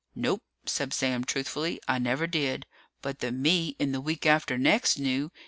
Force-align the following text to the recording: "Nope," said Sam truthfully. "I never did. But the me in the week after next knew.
"Nope," 0.15 0.41
said 0.65 0.93
Sam 0.93 1.23
truthfully. 1.23 1.79
"I 1.87 1.99
never 1.99 2.25
did. 2.25 2.65
But 3.03 3.19
the 3.19 3.31
me 3.31 3.75
in 3.77 3.91
the 3.91 4.01
week 4.01 4.25
after 4.25 4.57
next 4.57 4.97
knew. 4.97 5.31